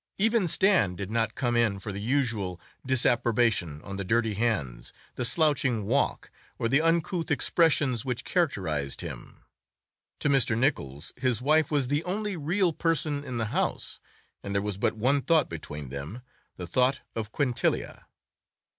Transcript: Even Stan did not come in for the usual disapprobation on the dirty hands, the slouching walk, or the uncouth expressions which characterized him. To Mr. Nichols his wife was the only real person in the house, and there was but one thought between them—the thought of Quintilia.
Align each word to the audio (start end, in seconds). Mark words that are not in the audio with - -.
Even 0.17 0.47
Stan 0.47 0.95
did 0.95 1.11
not 1.11 1.35
come 1.35 1.55
in 1.55 1.77
for 1.77 1.91
the 1.91 2.01
usual 2.01 2.59
disapprobation 2.83 3.83
on 3.83 3.97
the 3.97 4.03
dirty 4.03 4.33
hands, 4.33 4.91
the 5.13 5.23
slouching 5.23 5.85
walk, 5.85 6.31
or 6.57 6.67
the 6.67 6.81
uncouth 6.81 7.29
expressions 7.29 8.03
which 8.03 8.25
characterized 8.25 9.01
him. 9.01 9.43
To 10.21 10.27
Mr. 10.27 10.57
Nichols 10.57 11.13
his 11.17 11.39
wife 11.39 11.69
was 11.69 11.87
the 11.87 12.03
only 12.03 12.35
real 12.35 12.73
person 12.73 13.23
in 13.23 13.37
the 13.37 13.45
house, 13.53 13.99
and 14.41 14.55
there 14.55 14.61
was 14.63 14.77
but 14.79 14.93
one 14.95 15.21
thought 15.21 15.47
between 15.47 15.89
them—the 15.89 16.65
thought 16.65 17.01
of 17.15 17.31
Quintilia. 17.31 18.05